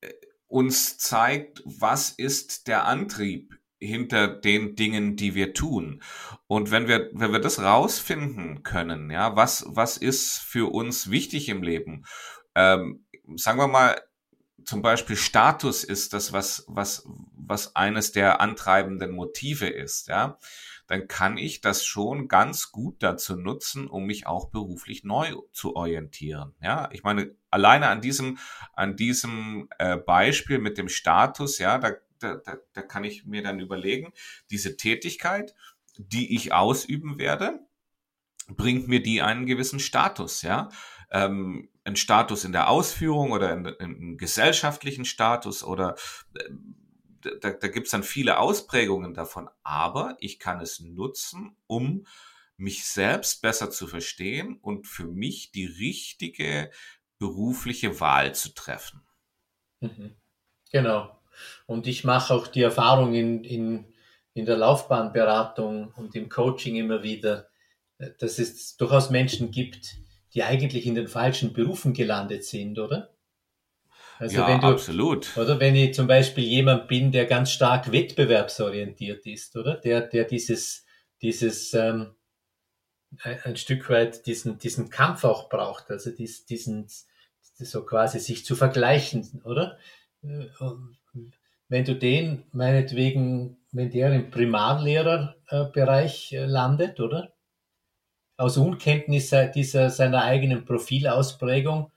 [0.00, 0.12] äh,
[0.46, 6.02] uns zeigt, was ist der Antrieb hinter den Dingen, die wir tun.
[6.46, 11.48] Und wenn wir, wenn wir das rausfinden können, ja, was, was ist für uns wichtig
[11.48, 12.04] im Leben?
[12.54, 14.00] Ähm, sagen wir mal,
[14.64, 20.38] zum Beispiel Status ist das, was, was, was eines der antreibenden Motive ist, ja,
[20.86, 25.76] dann kann ich das schon ganz gut dazu nutzen, um mich auch beruflich neu zu
[25.76, 26.54] orientieren.
[26.60, 28.38] Ja, ich meine, alleine an diesem,
[28.74, 33.42] an diesem äh, Beispiel mit dem Status, ja, da, da, da, da kann ich mir
[33.42, 34.12] dann überlegen,
[34.50, 35.54] diese Tätigkeit,
[35.96, 37.60] die ich ausüben werde,
[38.48, 40.68] bringt mir die einen gewissen Status, ja.
[41.12, 45.96] Ähm, ein Status in der Ausführung oder in gesellschaftlichen Status oder
[46.34, 46.50] äh,
[47.40, 52.06] da, da gibt es dann viele Ausprägungen davon, aber ich kann es nutzen, um
[52.56, 56.70] mich selbst besser zu verstehen und für mich die richtige
[57.20, 59.02] berufliche Wahl zu treffen.
[59.80, 60.16] Mhm.
[60.72, 61.16] Genau.
[61.66, 63.84] Und ich mache auch die Erfahrung in, in,
[64.34, 67.48] in der Laufbahnberatung und im Coaching immer wieder,
[67.98, 69.98] äh, dass es durchaus Menschen gibt,
[70.34, 73.14] die eigentlich in den falschen Berufen gelandet sind, oder?
[74.18, 75.36] Also ja, wenn du, absolut.
[75.36, 79.76] Oder wenn ich zum Beispiel jemand bin, der ganz stark wettbewerbsorientiert ist, oder?
[79.76, 80.84] Der, der dieses,
[81.22, 82.14] dieses ähm,
[83.22, 86.86] ein Stück weit diesen, diesen Kampf auch braucht, also dies, diesen,
[87.64, 89.78] so quasi sich zu vergleichen, oder?
[90.22, 90.46] Äh,
[91.68, 97.32] wenn du den meinetwegen, wenn der im Primarlehrerbereich äh, landet, oder?
[98.36, 101.92] Aus Unkenntnis dieser, seiner eigenen Profilausprägung,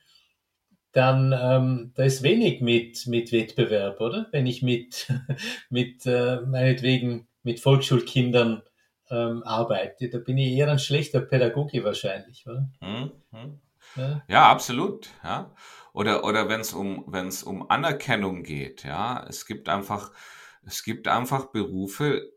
[0.92, 4.28] dann ähm, da ist wenig mit, mit Wettbewerb, oder?
[4.32, 5.12] Wenn ich mit,
[5.70, 8.62] mit äh, meinetwegen mit Volksschulkindern
[9.10, 12.70] ähm, arbeite, da bin ich eher ein schlechter Pädagoge wahrscheinlich, oder?
[12.80, 13.60] Hm, hm.
[13.96, 14.24] Ja.
[14.28, 14.52] ja.
[14.52, 15.10] absolut.
[15.24, 15.54] Ja.
[15.94, 20.12] Oder, oder wenn es um, wenn es um Anerkennung geht, ja, es gibt einfach,
[20.64, 22.32] es gibt einfach Berufe,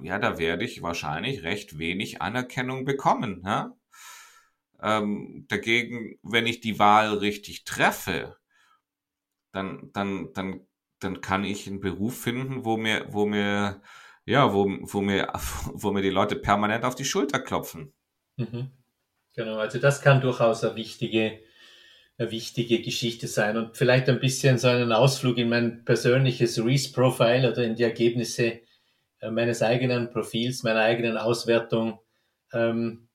[0.00, 3.76] ja, da werde ich wahrscheinlich recht wenig Anerkennung bekommen, ja.
[4.80, 8.36] Ähm, dagegen, wenn ich die Wahl richtig treffe,
[9.52, 10.66] dann, dann, dann,
[11.00, 13.82] dann kann ich einen Beruf finden, wo mir, wo mir,
[14.26, 15.32] ja, wo, wo mir,
[15.72, 17.94] wo mir die Leute permanent auf die Schulter klopfen.
[18.36, 18.70] Mhm.
[19.36, 21.40] Genau, also das kann durchaus eine wichtige,
[22.18, 27.50] eine wichtige Geschichte sein und vielleicht ein bisschen so einen Ausflug in mein persönliches Reese-Profile
[27.52, 28.60] oder in die Ergebnisse
[29.20, 32.00] äh, meines eigenen Profils, meiner eigenen Auswertung.
[32.52, 33.08] Ähm,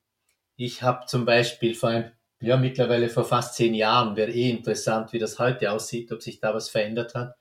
[0.56, 5.12] ich habe zum Beispiel vor ein, ja, mittlerweile vor fast zehn Jahren, wäre eh interessant,
[5.12, 7.36] wie das heute aussieht, ob sich da was verändert hat,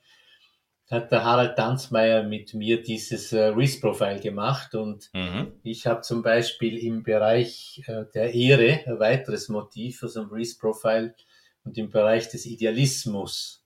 [0.92, 5.54] hat der Harald Tanzmeier mit mir dieses äh, Risk-Profile gemacht und mhm.
[5.64, 10.28] ich habe zum Beispiel im Bereich äh, der Ehre ein weiteres Motiv für so ein
[10.28, 11.16] Risk-Profile
[11.64, 13.66] und im Bereich des Idealismus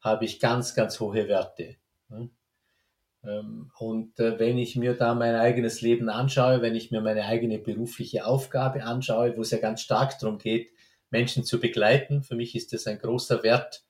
[0.00, 1.76] habe ich ganz, ganz hohe Werte.
[2.08, 2.30] Ne?
[3.24, 7.24] Ähm, und äh, wenn ich mir da mein eigenes Leben anschaue, wenn ich mir meine
[7.24, 10.70] eigene berufliche Aufgabe anschaue, wo es ja ganz stark darum geht,
[11.10, 13.84] Menschen zu begleiten, für mich ist das ein großer Wert,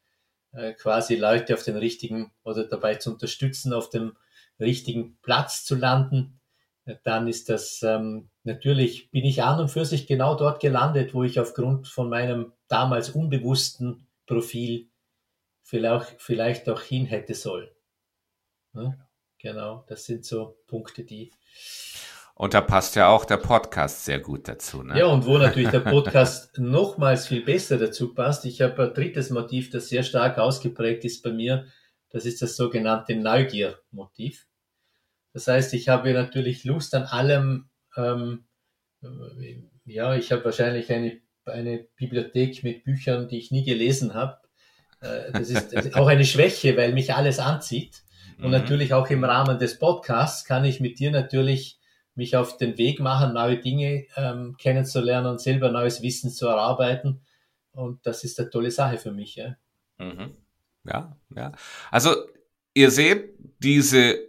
[0.53, 4.17] äh, quasi Leute auf den richtigen oder dabei zu unterstützen, auf dem
[4.61, 6.41] richtigen Platz zu landen,
[6.85, 11.15] äh, dann ist das ähm, natürlich, bin ich an und für sich genau dort gelandet,
[11.15, 14.89] wo ich aufgrund von meinem damals unbewussten Profil
[15.63, 17.69] vielleicht, vielleicht auch hin hätte sollen.
[18.75, 18.95] Ja?
[19.39, 21.33] Genau, das sind so Punkte, die.
[22.35, 24.83] Und da passt ja auch der Podcast sehr gut dazu.
[24.83, 24.99] Ne?
[24.99, 28.45] Ja, und wo natürlich der Podcast nochmals viel besser dazu passt.
[28.47, 31.67] Ich habe ein drittes Motiv, das sehr stark ausgeprägt ist bei mir.
[32.11, 34.47] Das ist das sogenannte Neugier-Motiv.
[35.33, 37.71] Das heißt, ich habe natürlich Lust an allem.
[37.97, 38.45] Ähm,
[39.85, 44.39] ja, ich habe wahrscheinlich eine, eine Bibliothek mit Büchern, die ich nie gelesen habe.
[45.01, 48.03] Äh, das ist auch eine Schwäche, weil mich alles anzieht.
[48.39, 48.53] Und mhm.
[48.53, 51.79] natürlich auch im Rahmen des Podcasts kann ich mit dir natürlich
[52.15, 57.23] mich auf den Weg machen, neue Dinge ähm, kennenzulernen und selber neues Wissen zu erarbeiten.
[57.73, 59.37] Und das ist eine tolle Sache für mich.
[59.37, 59.57] Ja,
[59.99, 60.37] mhm.
[60.85, 61.17] ja.
[61.35, 61.53] ja.
[61.91, 62.15] Also
[62.75, 64.29] ihr seht diese,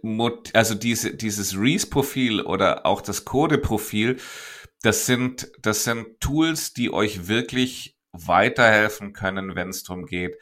[0.54, 4.18] also diese, dieses Reese-Profil oder auch das Code-Profil,
[4.82, 10.36] das sind, das sind Tools, die euch wirklich weiterhelfen können, wenn es darum geht,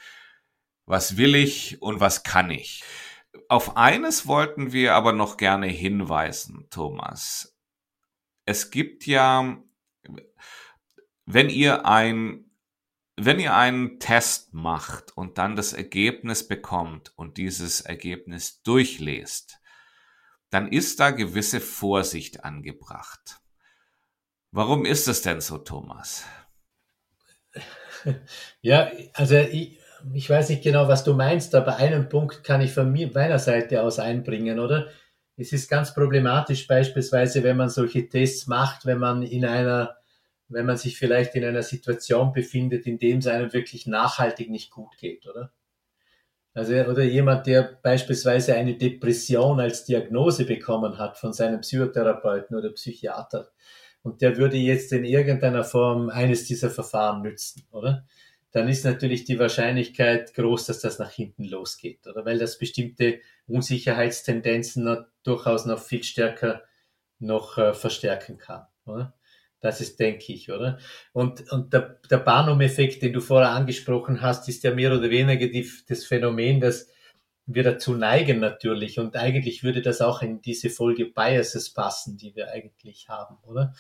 [0.84, 2.82] was will ich und was kann ich.
[3.48, 7.56] Auf eines wollten wir aber noch gerne hinweisen, Thomas.
[8.44, 9.62] Es gibt ja,
[11.26, 12.50] wenn ihr ein,
[13.16, 19.60] wenn ihr einen Test macht und dann das Ergebnis bekommt und dieses Ergebnis durchlest,
[20.50, 23.40] dann ist da gewisse Vorsicht angebracht.
[24.50, 26.24] Warum ist es denn so, Thomas?
[28.62, 29.78] Ja, also ich,
[30.14, 33.38] ich weiß nicht genau, was du meinst, aber einen Punkt kann ich von mir, meiner
[33.38, 34.88] Seite aus einbringen, oder?
[35.36, 39.96] Es ist ganz problematisch beispielsweise, wenn man solche Tests macht, wenn man in einer,
[40.48, 44.70] wenn man sich vielleicht in einer Situation befindet, in dem es einem wirklich nachhaltig nicht
[44.70, 45.52] gut geht, oder?
[46.54, 52.70] Also, oder jemand, der beispielsweise eine Depression als Diagnose bekommen hat von seinem Psychotherapeuten oder
[52.72, 53.48] Psychiater.
[54.02, 58.04] Und der würde jetzt in irgendeiner Form eines dieser Verfahren nützen, oder?
[58.52, 62.24] Dann ist natürlich die Wahrscheinlichkeit groß, dass das nach hinten losgeht, oder?
[62.24, 66.62] Weil das bestimmte Unsicherheitstendenzen durchaus noch viel stärker
[67.18, 69.14] noch äh, verstärken kann, oder?
[69.60, 70.78] Das ist, denke ich, oder?
[71.12, 75.46] Und, und der, der Barnum-Effekt, den du vorher angesprochen hast, ist ja mehr oder weniger
[75.46, 76.88] die, das Phänomen, dass
[77.46, 78.98] wir dazu neigen natürlich.
[78.98, 83.72] Und eigentlich würde das auch in diese Folge Biases passen, die wir eigentlich haben, oder?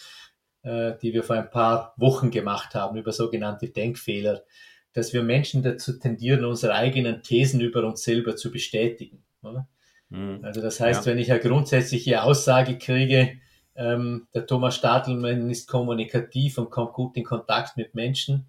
[0.64, 4.44] Äh, die wir vor ein paar Wochen gemacht haben über sogenannte Denkfehler,
[4.92, 9.66] dass wir Menschen dazu tendieren, unsere eigenen Thesen über uns selber zu bestätigen, oder?
[10.10, 10.38] Mhm.
[10.44, 11.10] Also das heißt, ja.
[11.10, 13.40] wenn ich eine grundsätzliche Aussage kriege,
[13.74, 18.46] ähm, der Thomas Stadelmann ist kommunikativ und kommt gut in Kontakt mit Menschen.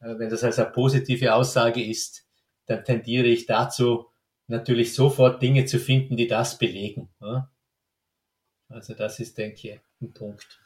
[0.00, 2.26] Äh, wenn das also eine positive Aussage ist,
[2.64, 4.06] dann tendiere ich dazu,
[4.46, 7.10] natürlich sofort Dinge zu finden, die das belegen.
[7.20, 7.50] Ja?
[8.70, 10.61] Also das ist, denke ich, ein Punkt.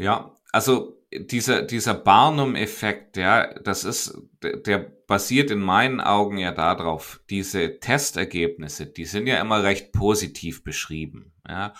[0.00, 7.20] Ja, also dieser, dieser Barnum-Effekt, ja, das ist, der, basiert in meinen Augen ja darauf,
[7.28, 11.74] diese Testergebnisse, die sind ja immer recht positiv beschrieben, ja.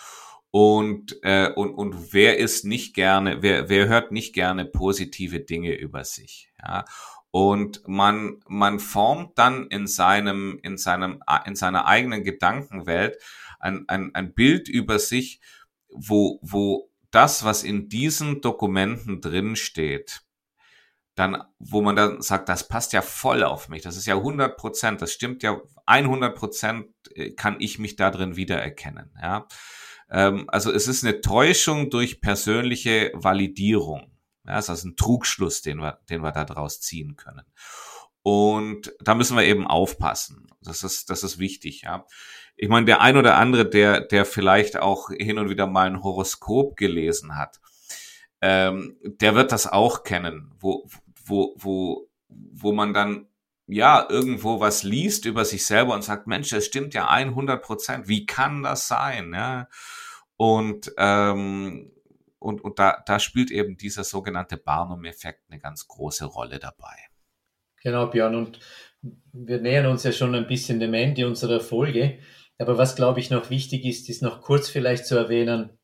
[0.51, 5.73] Und, äh, und, und wer ist nicht gerne, wer, wer hört nicht gerne positive Dinge
[5.73, 6.51] über sich?
[6.61, 6.83] Ja?
[7.31, 13.17] Und man, man formt dann in seinem, in seinem, in seiner eigenen Gedankenwelt
[13.61, 15.39] ein, ein, ein Bild über sich,
[15.87, 20.21] wo, wo das, was in diesen Dokumenten drin steht,
[21.15, 24.57] dann, wo man dann sagt, das passt ja voll auf mich, das ist ja 100
[24.57, 29.47] Prozent, das stimmt ja 100 Prozent, äh, kann ich mich da drin wiedererkennen, ja.
[30.09, 34.11] Ähm, also es ist eine Täuschung durch persönliche Validierung.
[34.45, 37.45] Ja, das ist ein Trugschluss, den wir, den wir da draus ziehen können.
[38.23, 40.47] Und da müssen wir eben aufpassen.
[40.61, 42.05] Das ist, das ist wichtig, ja.
[42.55, 46.03] Ich meine, der ein oder andere, der, der vielleicht auch hin und wieder mal ein
[46.03, 47.59] Horoskop gelesen hat,
[48.41, 50.87] ähm, der wird das auch kennen, wo,
[51.25, 53.27] wo, wo, wo man dann
[53.67, 58.07] ja irgendwo was liest über sich selber und sagt, Mensch, das stimmt ja 100 Prozent.
[58.07, 59.33] Wie kann das sein?
[59.33, 59.67] Ja.
[60.37, 61.91] Und, ähm,
[62.39, 66.95] und, und da, da spielt eben dieser sogenannte Barnum-Effekt eine ganz große Rolle dabei.
[67.83, 68.35] Genau, Björn.
[68.35, 68.59] Und
[69.31, 72.19] wir nähern uns ja schon ein bisschen dem Ende unserer Folge.
[72.57, 75.77] Aber was, glaube ich, noch wichtig ist, ist noch kurz vielleicht zu erwähnen,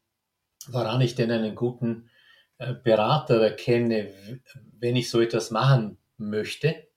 [0.67, 2.09] woran ich denn einen guten
[2.57, 4.13] äh, Berater erkenne,
[4.79, 6.87] wenn ich so etwas machen möchte.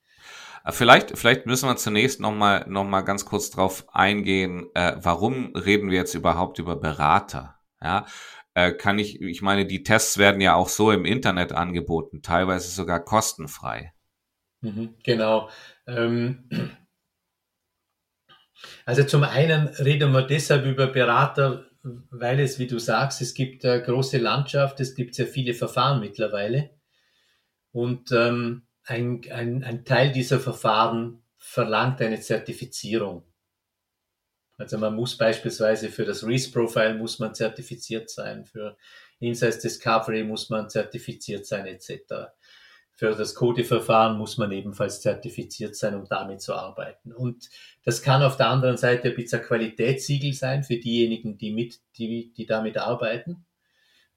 [0.65, 5.55] Äh, vielleicht, vielleicht müssen wir zunächst nochmal noch mal ganz kurz drauf eingehen, äh, warum
[5.55, 7.57] reden wir jetzt überhaupt über Berater?
[7.83, 8.07] Ja,
[8.55, 12.71] äh, kann ich, ich meine, die Tests werden ja auch so im Internet angeboten, teilweise
[12.71, 13.93] sogar kostenfrei.
[14.61, 15.49] Mhm, genau.
[15.87, 16.49] Ähm,
[18.85, 23.65] also zum einen reden wir deshalb über Berater, weil es, wie du sagst, es gibt
[23.65, 26.71] eine große Landschaft, es gibt sehr viele Verfahren mittlerweile.
[27.73, 33.25] Und ähm, ein, ein, ein Teil dieser Verfahren verlangt eine Zertifizierung.
[34.59, 38.77] Also man muss beispielsweise für das Reese-Profile muss man zertifiziert sein, für
[39.19, 42.31] Insights Discovery muss man zertifiziert sein, etc.
[43.01, 47.15] Für das Code-Verfahren muss man ebenfalls zertifiziert sein, um damit zu arbeiten.
[47.15, 47.49] Und
[47.83, 52.31] das kann auf der anderen Seite ein bisschen Qualitätssiegel sein für diejenigen, die mit, die,
[52.35, 53.47] die damit arbeiten.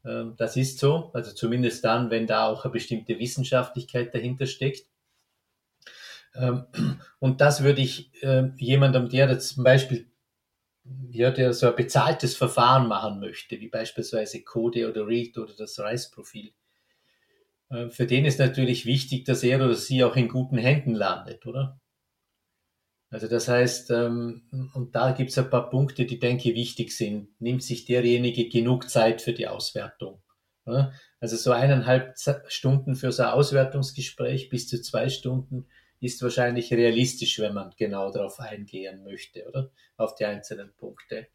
[0.03, 4.85] Ähm, das ist so, also zumindest dann, wenn da auch eine bestimmte Wissenschaftlichkeit dahinter steckt.
[6.35, 6.65] Ähm,
[7.19, 10.11] und das würde ich ähm, jemandem, der zum Beispiel,
[11.09, 15.79] ja, der so ein bezahltes Verfahren machen möchte, wie beispielsweise Code oder Read oder das
[15.79, 16.62] RISE-Profil, äh,
[17.89, 21.79] für den ist natürlich wichtig, dass er oder sie auch in guten Händen landet, oder?
[23.09, 26.91] Also das heißt, ähm, und da gibt es ein paar Punkte, die denke ich wichtig
[26.91, 27.29] sind.
[27.39, 30.23] Nimmt sich derjenige genug Zeit für die Auswertung?
[31.19, 32.15] Also so eineinhalb
[32.47, 35.67] Stunden für so ein Auswertungsgespräch bis zu zwei Stunden
[35.99, 39.71] ist wahrscheinlich realistisch, wenn man genau darauf eingehen möchte, oder?
[39.97, 41.27] Auf die einzelnen Punkte.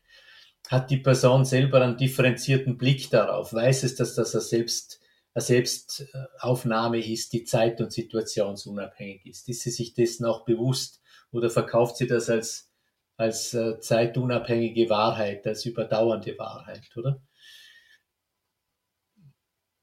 [0.69, 3.53] Hat die Person selber einen differenzierten Blick darauf?
[3.53, 5.01] Weiß es, dass das eine, Selbst,
[5.41, 9.49] Selbstaufnahme ist, die zeit- und situationsunabhängig ist?
[9.49, 10.99] Ist sie sich dessen auch bewusst?
[11.33, 12.71] oder verkauft sie das als,
[13.17, 17.21] als äh, zeitunabhängige Wahrheit, als überdauernde Wahrheit, oder?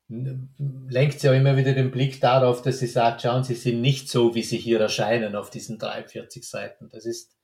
[0.07, 4.07] Lenkt sie auch immer wieder den Blick darauf, dass sie sagt, schauen, sie sind nicht
[4.07, 6.89] so, wie sie hier erscheinen auf diesen 43 Seiten.
[6.89, 7.35] Das ist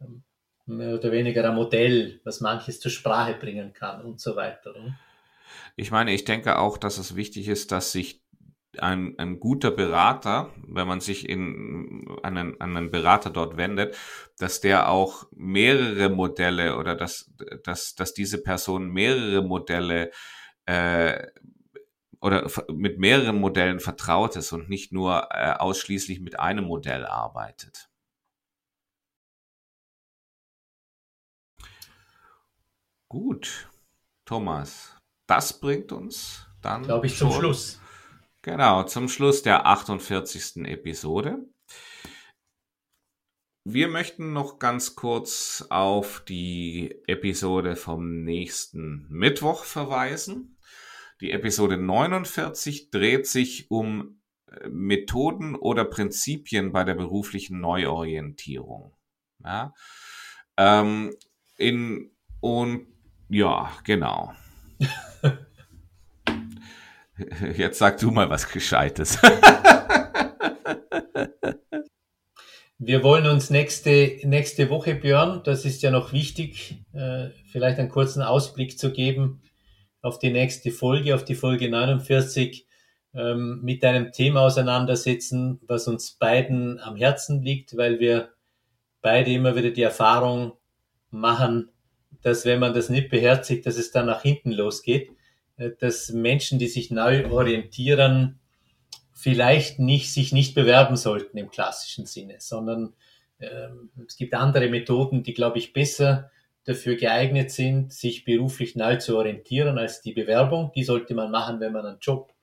[0.00, 0.22] ähm,
[0.66, 4.70] mehr oder weniger ein Modell, was manches zur Sprache bringen kann und so weiter.
[4.76, 4.98] Oder?
[5.76, 8.22] Ich meine, ich denke auch, dass es wichtig ist, dass sich
[8.78, 13.96] ein, ein guter Berater, wenn man sich in einen, einen Berater dort wendet,
[14.38, 17.32] dass der auch mehrere Modelle oder dass,
[17.64, 20.10] dass, dass diese Person mehrere Modelle
[20.66, 21.26] äh,
[22.20, 27.88] oder mit mehreren Modellen vertraut ist und nicht nur äh, ausschließlich mit einem Modell arbeitet.
[33.08, 33.70] Gut,
[34.24, 34.95] Thomas,
[35.26, 36.82] das bringt uns dann.
[36.84, 37.80] Glaube ich, zum Schluss.
[38.42, 40.64] Genau, zum Schluss der 48.
[40.66, 41.38] Episode.
[43.64, 50.56] Wir möchten noch ganz kurz auf die Episode vom nächsten Mittwoch verweisen.
[51.20, 58.94] Die Episode 49 dreht sich um äh, Methoden oder Prinzipien bei der beruflichen Neuorientierung.
[59.42, 59.74] Ja,
[60.56, 61.16] ähm,
[61.56, 62.86] in, und
[63.28, 64.32] ja, genau.
[67.56, 69.18] Jetzt sag du mal was Gescheites.
[72.78, 77.88] Wir wollen uns nächste, nächste Woche, Björn, das ist ja noch wichtig, äh, vielleicht einen
[77.88, 79.40] kurzen Ausblick zu geben
[80.02, 82.66] auf die nächste Folge, auf die Folge 49,
[83.14, 88.34] ähm, mit einem Thema auseinandersetzen, was uns beiden am Herzen liegt, weil wir
[89.00, 90.52] beide immer wieder die Erfahrung
[91.10, 91.70] machen,
[92.22, 95.10] dass wenn man das nicht beherzigt, dass es dann nach hinten losgeht.
[95.56, 98.38] Äh, dass Menschen, die sich neu orientieren,
[99.12, 102.94] vielleicht nicht, sich nicht bewerben sollten im klassischen Sinne, sondern
[103.38, 103.68] äh,
[104.06, 106.30] es gibt andere Methoden, die, glaube ich, besser
[106.64, 110.72] dafür geeignet sind, sich beruflich neu zu orientieren als die Bewerbung.
[110.74, 112.34] Die sollte man machen, wenn man einen Job,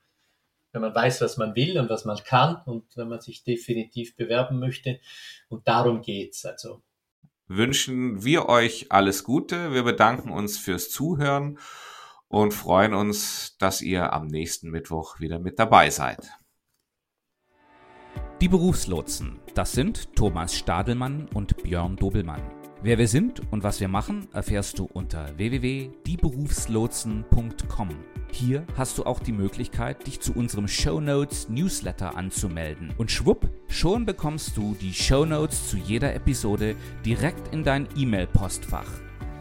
[0.72, 4.16] wenn man weiß, was man will und was man kann und wenn man sich definitiv
[4.16, 4.99] bewerben möchte.
[5.49, 6.45] Und darum geht's.
[6.45, 6.82] Also
[7.48, 9.74] wünschen wir euch alles Gute.
[9.74, 11.60] Wir bedanken uns fürs Zuhören
[12.28, 16.32] und freuen uns, dass ihr am nächsten Mittwoch wieder mit dabei seid.
[18.41, 22.62] Die Berufslotsen, das sind Thomas Stadelmann und Björn Dobelmann.
[22.86, 27.90] Wer wir sind und was wir machen, erfährst du unter www.dieberufslotsen.com.
[28.30, 32.94] Hier hast du auch die Möglichkeit, dich zu unserem Show Notes Newsletter anzumelden.
[32.98, 36.76] Und schwupp, schon bekommst du die Show Notes zu jeder Episode
[37.06, 38.92] direkt in dein E-Mail-Postfach.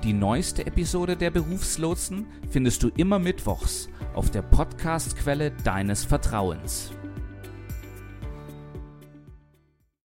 [0.05, 6.93] Die neueste Episode der Berufslotsen findest du immer mittwochs auf der Podcast-Quelle deines Vertrauens.